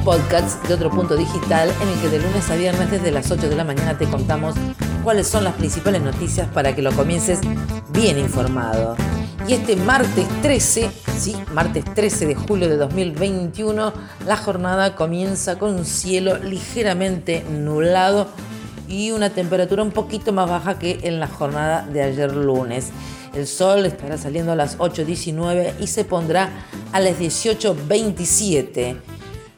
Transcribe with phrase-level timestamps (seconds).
[0.00, 3.30] un podcast de otro punto digital en el que de lunes a viernes desde las
[3.30, 4.54] 8 de la mañana te contamos
[5.02, 7.40] cuáles son las principales noticias para que lo comiences
[7.92, 8.96] bien informado.
[9.46, 13.92] Y este martes 13, sí, martes 13 de julio de 2021,
[14.26, 18.28] la jornada comienza con un cielo ligeramente nublado
[18.88, 22.90] y una temperatura un poquito más baja que en la jornada de ayer lunes.
[23.34, 26.50] El sol estará saliendo a las 8.19 y se pondrá
[26.92, 29.09] a las 18.27.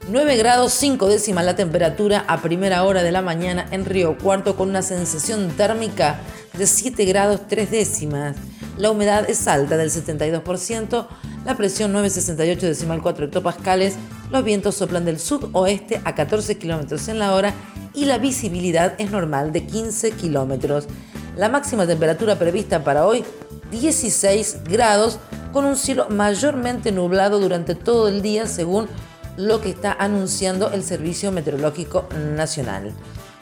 [0.09, 4.57] 9 grados 5 décimas la temperatura a primera hora de la mañana en Río Cuarto
[4.57, 6.19] con una sensación térmica
[6.59, 8.37] de 7 grados 3 décimas.
[8.77, 11.07] La humedad es alta del 72%,
[11.45, 13.95] la presión 968 decimal 4 hectopascales,
[14.33, 17.55] los vientos soplan del sudoeste a 14 kilómetros en la hora
[17.95, 20.89] y la visibilidad es normal de 15 kilómetros.
[21.37, 23.25] La máxima temperatura prevista para hoy
[23.71, 25.21] 16 grados
[25.53, 28.89] con un cielo mayormente nublado durante todo el día según
[29.37, 32.93] lo que está anunciando el Servicio Meteorológico Nacional.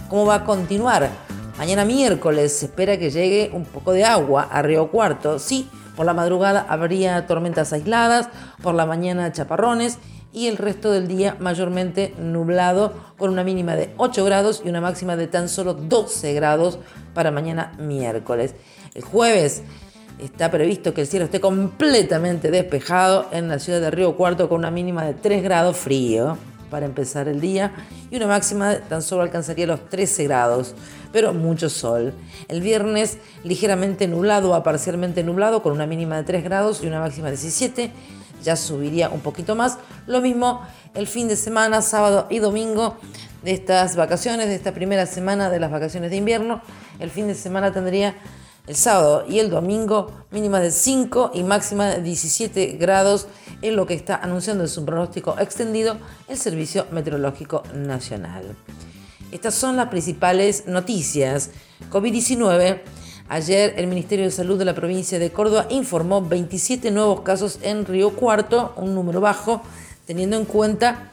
[0.09, 1.11] ¿Cómo va a continuar?
[1.59, 5.39] Mañana miércoles se espera que llegue un poco de agua a Río Cuarto.
[5.39, 8.29] Sí, por la madrugada habría tormentas aisladas,
[8.63, 9.99] por la mañana chaparrones
[10.33, 14.81] y el resto del día mayormente nublado con una mínima de 8 grados y una
[14.81, 16.79] máxima de tan solo 12 grados
[17.15, 18.55] para mañana miércoles.
[18.95, 19.63] El jueves
[20.21, 24.59] Está previsto que el cielo esté completamente despejado en la ciudad de Río Cuarto con
[24.59, 26.37] una mínima de 3 grados frío
[26.69, 27.73] para empezar el día
[28.11, 30.75] y una máxima tan solo alcanzaría los 13 grados,
[31.11, 32.13] pero mucho sol.
[32.49, 37.01] El viernes ligeramente nublado a parcialmente nublado con una mínima de 3 grados y una
[37.01, 37.91] máxima de 17,
[38.43, 39.79] ya subiría un poquito más.
[40.07, 40.61] Lo mismo
[40.93, 42.99] el fin de semana, sábado y domingo
[43.43, 46.61] de estas vacaciones, de esta primera semana de las vacaciones de invierno.
[46.99, 48.17] El fin de semana tendría
[48.67, 53.27] el sábado y el domingo mínima de 5 y máxima de 17 grados
[53.63, 55.97] en lo que está anunciando en su pronóstico extendido
[56.29, 58.57] el Servicio Meteorológico Nacional.
[59.33, 61.51] Estas son las principales noticias.
[61.91, 62.81] COVID-19.
[63.29, 67.87] Ayer el Ministerio de Salud de la provincia de Córdoba informó 27 nuevos casos en
[67.87, 69.63] Río Cuarto, un número bajo,
[70.05, 71.13] teniendo en cuenta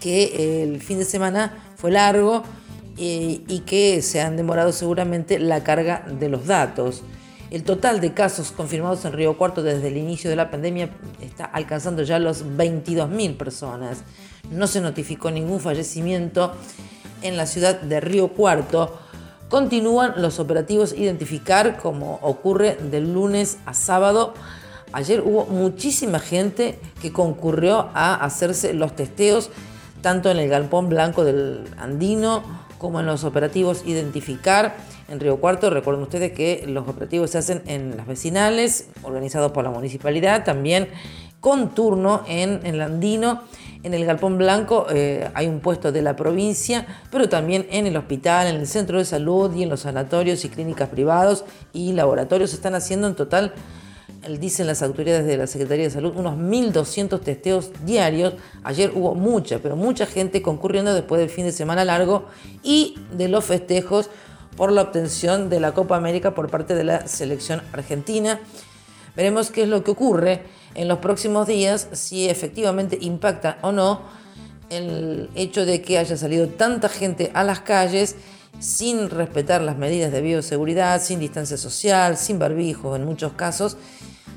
[0.00, 2.42] que el fin de semana fue largo
[3.02, 7.02] y que se han demorado seguramente la carga de los datos.
[7.50, 10.90] El total de casos confirmados en Río Cuarto desde el inicio de la pandemia
[11.20, 14.04] está alcanzando ya los 22.000 personas.
[14.52, 16.52] No se notificó ningún fallecimiento
[17.22, 18.96] en la ciudad de Río Cuarto.
[19.48, 24.34] Continúan los operativos identificar como ocurre del lunes a sábado.
[24.92, 29.50] Ayer hubo muchísima gente que concurrió a hacerse los testeos
[30.02, 34.74] tanto en el galpón blanco del Andino como en los operativos identificar.
[35.08, 39.64] En Río Cuarto, recuerden ustedes que los operativos se hacen en las vecinales, organizados por
[39.64, 40.88] la municipalidad, también
[41.40, 43.42] con turno en, el Andino.
[43.82, 47.96] En el Galpón Blanco eh, hay un puesto de la provincia, pero también en el
[47.96, 52.50] hospital, en el centro de salud y en los sanatorios y clínicas privados y laboratorios
[52.50, 53.52] se están haciendo en total
[54.38, 58.34] dicen las autoridades de la Secretaría de Salud, unos 1.200 testeos diarios.
[58.64, 62.26] Ayer hubo mucha, pero mucha gente concurriendo después del fin de semana largo
[62.62, 64.10] y de los festejos
[64.56, 68.40] por la obtención de la Copa América por parte de la selección argentina.
[69.16, 70.42] Veremos qué es lo que ocurre
[70.74, 74.02] en los próximos días, si efectivamente impacta o no
[74.68, 78.16] el hecho de que haya salido tanta gente a las calles
[78.60, 83.76] sin respetar las medidas de bioseguridad, sin distancia social, sin barbijo en muchos casos,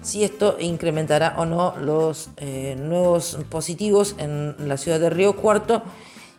[0.01, 5.83] si esto incrementará o no los eh, nuevos positivos en la ciudad de Río Cuarto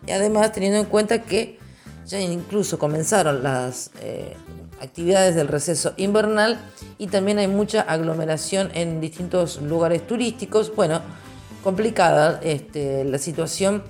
[0.06, 1.58] y además teniendo en cuenta que
[2.06, 4.36] ya incluso comenzaron las eh,
[4.80, 6.60] actividades del receso invernal
[6.98, 10.74] y también hay mucha aglomeración en distintos lugares turísticos.
[10.74, 11.00] Bueno,
[11.62, 13.82] complicada este, la situación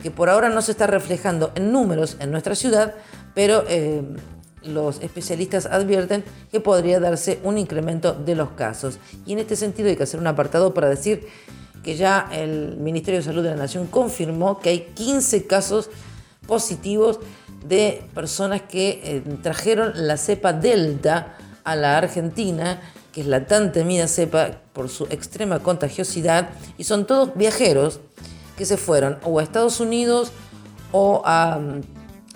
[0.00, 2.94] que por ahora no se está reflejando en números en nuestra ciudad,
[3.36, 4.02] pero eh,
[4.62, 8.98] los especialistas advierten que podría darse un incremento de los casos.
[9.26, 11.28] Y en este sentido hay que hacer un apartado para decir
[11.84, 15.90] que ya el Ministerio de Salud de la Nación confirmó que hay 15 casos
[16.46, 17.20] positivos
[17.68, 22.80] de personas que eh, trajeron la cepa Delta a la Argentina,
[23.12, 26.48] que es la tan temida cepa por su extrema contagiosidad,
[26.78, 28.00] y son todos viajeros
[28.56, 30.32] que se fueron o a Estados Unidos
[30.90, 31.60] o a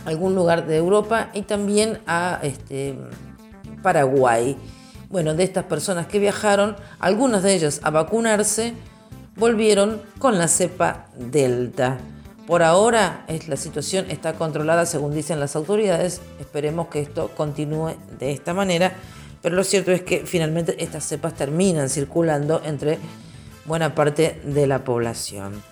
[0.05, 2.97] algún lugar de Europa y también a este,
[3.83, 4.57] Paraguay.
[5.09, 8.75] Bueno, de estas personas que viajaron, algunas de ellas a vacunarse,
[9.37, 11.99] volvieron con la cepa Delta.
[12.47, 16.21] Por ahora la situación está controlada según dicen las autoridades.
[16.41, 18.93] Esperemos que esto continúe de esta manera.
[19.43, 22.99] Pero lo cierto es que finalmente estas cepas terminan circulando entre
[23.65, 25.63] buena parte de la población.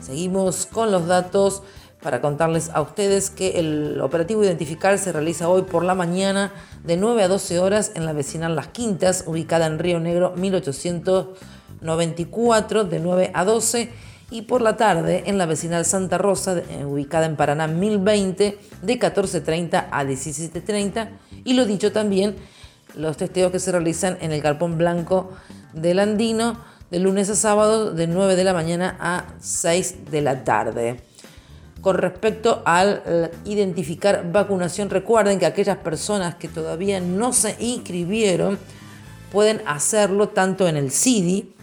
[0.00, 1.62] Seguimos con los datos
[2.02, 6.52] para contarles a ustedes que el operativo Identificar se realiza hoy por la mañana
[6.84, 12.84] de 9 a 12 horas en la vecinal Las Quintas, ubicada en Río Negro 1894,
[12.84, 13.90] de 9 a 12,
[14.30, 18.98] y por la tarde en la vecinal Santa Rosa, eh, ubicada en Paraná 1020, de
[18.98, 21.08] 14.30 a 17.30,
[21.44, 22.36] y lo dicho también,
[22.94, 25.32] los testeos que se realizan en el Carpón Blanco
[25.72, 26.58] del Andino,
[26.90, 31.00] de lunes a sábado, de 9 de la mañana a 6 de la tarde
[31.86, 34.90] con respecto al identificar vacunación.
[34.90, 38.58] Recuerden que aquellas personas que todavía no se inscribieron
[39.30, 41.54] pueden hacerlo tanto en el CIDI,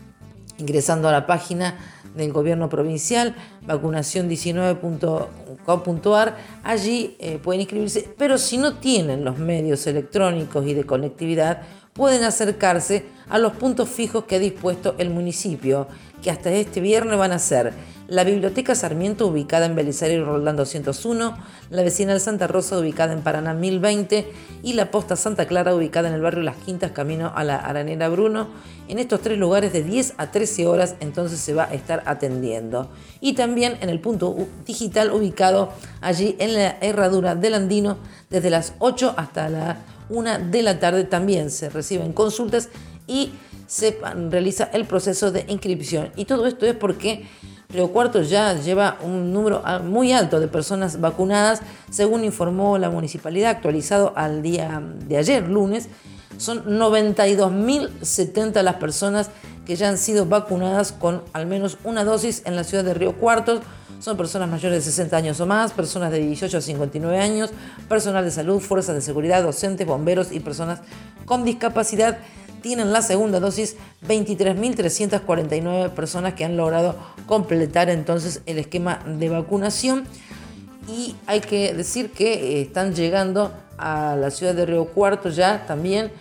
[0.60, 1.78] ingresando a la página
[2.16, 3.36] del gobierno provincial,
[3.68, 11.64] vacunación19.com.ar, allí eh, pueden inscribirse, pero si no tienen los medios electrónicos y de conectividad,
[11.94, 15.88] pueden acercarse a los puntos fijos que ha dispuesto el municipio,
[16.22, 17.74] que hasta este viernes van a ser
[18.08, 21.38] la Biblioteca Sarmiento ubicada en Belisario y Roldán 201,
[21.70, 24.32] la vecinal Santa Rosa ubicada en Paraná 1020
[24.62, 28.10] y la Posta Santa Clara ubicada en el barrio Las Quintas camino a la Aranera
[28.10, 28.50] Bruno.
[28.90, 32.90] En estos tres lugares de 10 a 13 horas entonces se va a estar atendiendo.
[33.22, 34.36] Y también en el punto
[34.66, 37.98] digital ubicado allí en la herradura del Andino
[38.30, 39.78] desde las 8 hasta la
[40.14, 42.70] 1 de la tarde también se reciben consultas
[43.08, 43.32] y
[43.68, 43.98] se
[44.30, 46.12] realiza el proceso de inscripción.
[46.16, 47.26] Y todo esto es porque
[47.70, 53.50] Río Cuarto ya lleva un número muy alto de personas vacunadas, según informó la municipalidad,
[53.50, 55.90] actualizado al día de ayer, lunes.
[56.38, 59.30] Son 92.070 las personas
[59.66, 63.14] que ya han sido vacunadas con al menos una dosis en la ciudad de Río
[63.14, 63.62] Cuarto.
[64.00, 67.52] Son personas mayores de 60 años o más, personas de 18 a 59 años,
[67.88, 70.82] personal de salud, fuerzas de seguridad, docentes, bomberos y personas
[71.26, 72.18] con discapacidad
[72.64, 73.76] tienen la segunda dosis
[74.08, 76.96] 23.349 personas que han logrado
[77.28, 80.06] completar entonces el esquema de vacunación
[80.88, 85.66] y hay que decir que eh, están llegando a la ciudad de Río Cuarto ya
[85.66, 86.12] también.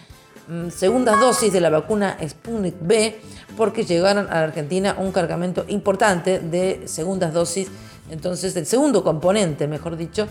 [0.49, 3.21] Mm, segundas dosis de la vacuna Sputnik B
[3.57, 7.71] porque llegaron a la Argentina un cargamento importante de segundas dosis
[8.13, 10.29] entonces el segundo componente, mejor dicho,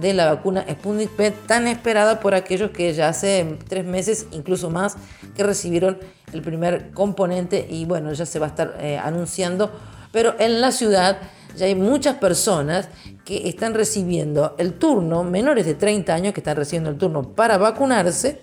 [0.00, 4.70] de la vacuna Sputnik P, tan esperada por aquellos que ya hace tres meses, incluso
[4.70, 4.96] más,
[5.34, 5.98] que recibieron
[6.32, 9.72] el primer componente y bueno, ya se va a estar eh, anunciando,
[10.12, 11.18] pero en la ciudad
[11.56, 12.88] ya hay muchas personas
[13.24, 17.58] que están recibiendo el turno, menores de 30 años que están recibiendo el turno para
[17.58, 18.42] vacunarse,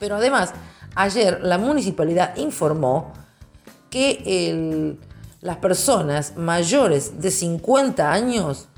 [0.00, 0.52] pero además
[0.94, 3.12] ayer la municipalidad informó
[3.90, 4.96] que
[5.40, 8.68] las personas mayores de 50 años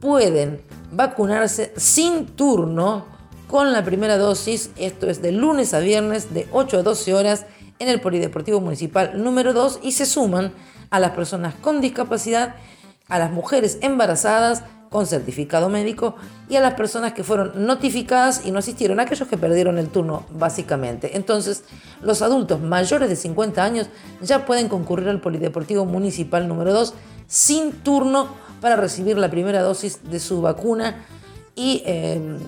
[0.00, 3.06] pueden vacunarse sin turno
[3.48, 7.44] con la primera dosis, esto es de lunes a viernes de 8 a 12 horas
[7.78, 10.52] en el Polideportivo Municipal número 2 y se suman
[10.88, 12.54] a las personas con discapacidad,
[13.12, 16.16] a las mujeres embarazadas con certificado médico
[16.48, 20.24] y a las personas que fueron notificadas y no asistieron, aquellos que perdieron el turno
[20.30, 21.14] básicamente.
[21.14, 21.64] Entonces,
[22.00, 23.88] los adultos mayores de 50 años
[24.22, 26.94] ya pueden concurrir al Polideportivo Municipal número 2
[27.26, 28.28] sin turno
[28.62, 31.04] para recibir la primera dosis de su vacuna
[31.54, 32.38] y em,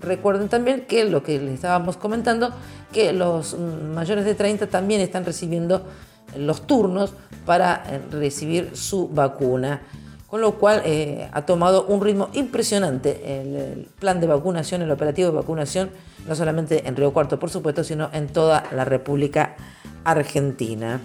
[0.00, 2.52] recuerden también que lo que les estábamos comentando,
[2.92, 5.82] que los mayores de 30 también están recibiendo
[6.36, 7.12] los turnos
[7.44, 9.82] para eh, recibir su vacuna
[10.32, 15.28] con lo cual eh, ha tomado un ritmo impresionante el, plan de vacunación, el operativo
[15.28, 15.90] de vacunación,
[16.26, 19.56] no solamente en Río Cuarto, por supuesto, sino en toda la República
[20.04, 21.02] Argentina.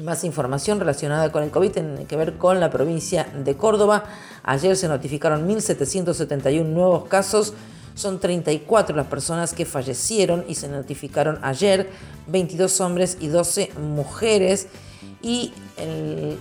[0.00, 4.04] Más información relacionada con el COVID tiene que ver con la provincia de Córdoba.
[4.42, 7.54] Ayer se notificaron 1.771 nuevos casos.
[7.94, 11.88] Son 34 las personas que fallecieron y se notificaron ayer,
[12.26, 14.68] 22 hombres y 12 mujeres
[15.22, 15.52] y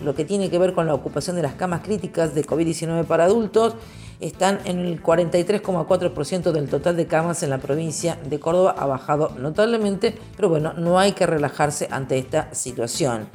[0.04, 3.26] lo que tiene que ver con la ocupación de las camas críticas de COVID-19 para
[3.26, 3.76] adultos
[4.20, 9.32] están en el 43,4% del total de camas en la provincia de Córdoba, ha bajado
[9.40, 13.30] notablemente, pero bueno, no hay que relajarse ante esta situación.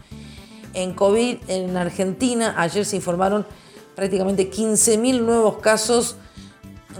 [0.74, 3.46] En COVID en Argentina ayer se informaron
[3.96, 6.16] prácticamente 15.000 nuevos casos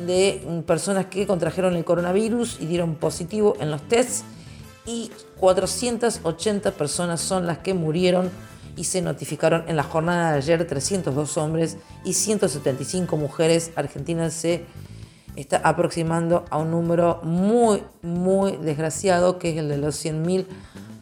[0.05, 4.25] de personas que contrajeron el coronavirus y dieron positivo en los tests
[4.87, 8.31] y 480 personas son las que murieron
[8.77, 14.65] y se notificaron en la jornada de ayer 302 hombres y 175 mujeres argentinas se
[15.35, 20.47] está aproximando a un número muy, muy desgraciado, que es el de los 100.000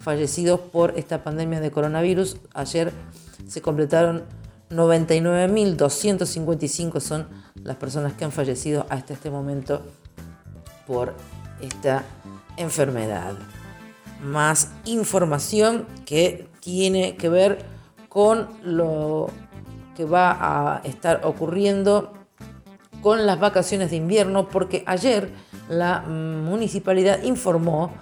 [0.00, 2.36] fallecidos por esta pandemia de coronavirus.
[2.52, 2.92] Ayer
[3.46, 4.24] se completaron
[4.70, 7.28] 99.255 son
[7.62, 9.82] las personas que han fallecido hasta este momento
[10.86, 11.14] por
[11.60, 12.02] esta
[12.56, 13.34] enfermedad.
[14.22, 17.64] Más información que tiene que ver
[18.08, 19.28] con lo
[19.96, 22.12] que va a estar ocurriendo
[23.02, 25.30] con las vacaciones de invierno, porque ayer
[25.68, 27.92] la municipalidad informó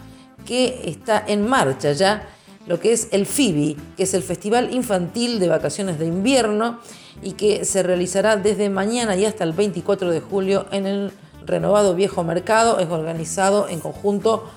[0.46, 2.28] que está en marcha ya
[2.66, 6.78] lo que es el FIBI, que es el Festival Infantil de Vacaciones de Invierno
[7.20, 11.12] y que se realizará desde mañana y hasta el 24 de julio en el
[11.44, 12.78] renovado Viejo Mercado.
[12.78, 14.48] Es organizado en conjunto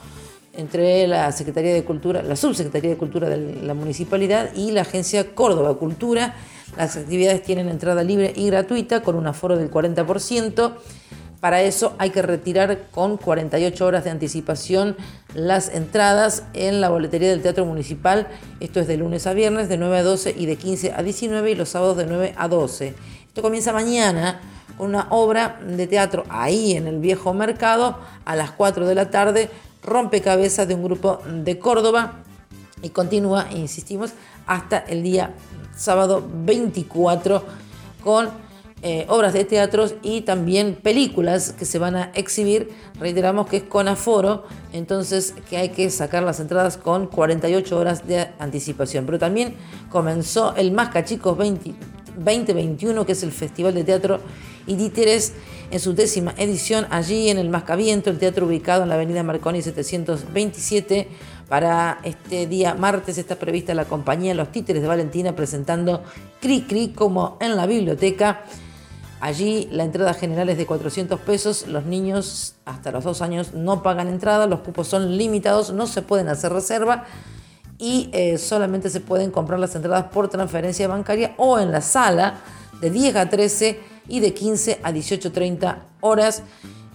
[0.58, 5.36] entre la Secretaría de Cultura, la Subsecretaría de Cultura de la Municipalidad y la Agencia
[5.36, 6.36] Córdoba Cultura.
[6.78, 10.74] Las actividades tienen entrada libre y gratuita con un aforo del 40%.
[11.40, 14.96] Para eso hay que retirar con 48 horas de anticipación
[15.36, 18.28] las entradas en la boletería del Teatro Municipal.
[18.60, 21.52] Esto es de lunes a viernes, de 9 a 12 y de 15 a 19
[21.52, 22.96] y los sábados de 9 a 12.
[23.28, 24.42] Esto comienza mañana
[24.78, 29.10] con una obra de teatro ahí en el viejo mercado a las 4 de la
[29.10, 29.50] tarde,
[29.86, 32.24] rompecabezas de un grupo de Córdoba
[32.82, 34.12] y continúa, insistimos,
[34.48, 35.34] hasta el día
[35.76, 37.44] sábado 24
[38.04, 38.30] con
[38.82, 42.70] eh, obras de teatro y también películas que se van a exhibir.
[43.00, 48.08] Reiteramos que es con aforo, entonces que hay que sacar las entradas con 48 horas
[48.08, 49.06] de anticipación.
[49.06, 49.56] Pero también
[49.90, 51.38] comenzó el Más Cachicos
[52.18, 54.20] 2021, que es el Festival de Teatro
[54.68, 55.34] y Títeres
[55.72, 59.62] en su décima edición, allí en el Mascaviento, el teatro ubicado en la avenida Marconi
[59.62, 61.08] 727.
[61.50, 66.04] Para este día martes está prevista la compañía Los Títeres de Valentina presentando
[66.42, 68.44] Cri Cri como en la biblioteca.
[69.22, 73.82] Allí la entrada general es de 400 pesos, los niños hasta los dos años no
[73.82, 77.06] pagan entrada, los cupos son limitados, no se pueden hacer reserva
[77.78, 82.36] y eh, solamente se pueden comprar las entradas por transferencia bancaria o en la sala
[82.82, 86.44] de 10 a 13 y de 15 a 18.30 horas.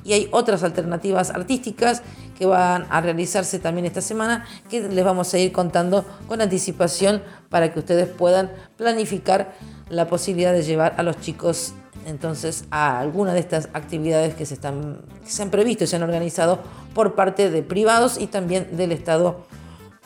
[0.03, 2.03] Y hay otras alternativas artísticas
[2.39, 7.23] que van a realizarse también esta semana que les vamos a ir contando con anticipación
[7.51, 9.55] para que ustedes puedan planificar
[9.91, 11.75] la posibilidad de llevar a los chicos
[12.07, 16.03] entonces a alguna de estas actividades que se, están, se han previsto y se han
[16.03, 16.61] organizado
[16.95, 19.45] por parte de privados y también del Estado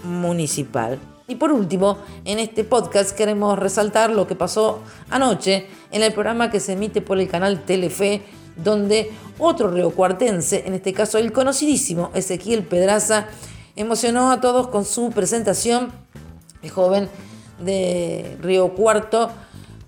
[0.05, 0.99] municipal.
[1.27, 6.51] Y por último, en este podcast queremos resaltar lo que pasó anoche en el programa
[6.51, 8.23] que se emite por el canal Telefe,
[8.57, 13.27] donde otro riocuartense, en este caso el conocidísimo Ezequiel Pedraza,
[13.75, 15.93] emocionó a todos con su presentación.
[16.63, 17.09] El joven
[17.59, 19.31] de Río Cuarto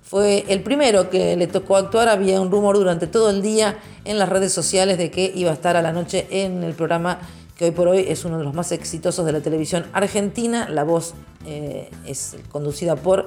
[0.03, 2.09] fue el primero que le tocó actuar.
[2.09, 5.55] Había un rumor durante todo el día en las redes sociales de que iba a
[5.55, 7.19] estar a la noche en el programa
[7.57, 10.69] que hoy por hoy es uno de los más exitosos de la televisión argentina.
[10.69, 11.15] La voz
[11.47, 13.27] eh, es conducida por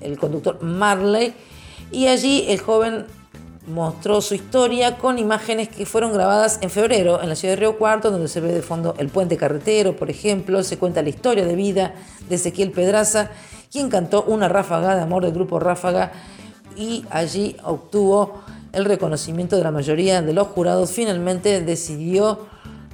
[0.00, 1.34] el conductor Marley.
[1.92, 3.06] Y allí el joven
[3.66, 7.78] mostró su historia con imágenes que fueron grabadas en febrero en la ciudad de Río
[7.78, 10.62] Cuarto, donde se ve de fondo el puente carretero, por ejemplo.
[10.62, 11.94] Se cuenta la historia de vida
[12.28, 13.30] de Ezequiel Pedraza
[13.70, 16.12] quien cantó una ráfaga de amor del grupo Ráfaga
[16.76, 18.40] y allí obtuvo
[18.72, 20.92] el reconocimiento de la mayoría de los jurados.
[20.92, 22.46] Finalmente decidió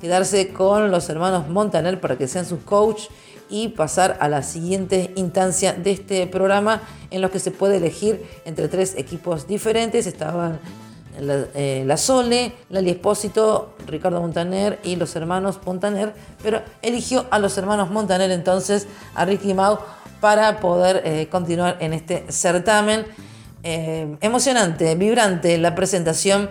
[0.03, 3.05] quedarse con los hermanos Montaner para que sean sus coach
[3.49, 6.83] y pasar a la siguiente instancia de este programa
[7.13, 10.09] en los que se puede elegir entre tres equipos diferentes.
[10.09, 10.59] Estaban
[11.21, 17.39] la, eh, la, Sole, Lali Espósito, Ricardo Montaner y los hermanos Montaner, pero eligió a
[17.39, 19.79] los hermanos Montaner entonces, a Ricky Mau,
[20.21, 23.07] para poder eh, continuar en este certamen.
[23.63, 26.51] Eh, emocionante, vibrante la presentación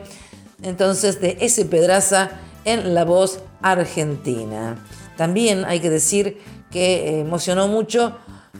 [0.64, 2.32] entonces de ese Pedraza
[2.66, 4.78] en la voz argentina.
[5.18, 6.40] También hay que decir
[6.72, 8.16] que emocionó mucho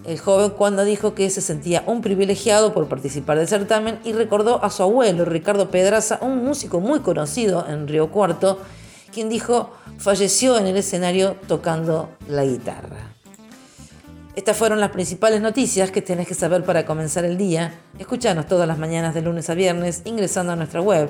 [0.06, 4.64] el joven cuando dijo que se sentía un privilegiado por participar del certamen y recordó
[4.64, 8.60] a su abuelo Ricardo Pedraza, un músico muy conocido en Río Cuarto,
[9.14, 13.12] quien dijo falleció en el escenario tocando la guitarra.
[14.36, 17.74] Estas fueron las principales noticias que tenés que saber para comenzar el día.
[18.00, 21.10] Escuchanos todas las mañanas de lunes a viernes ingresando a nuestra web.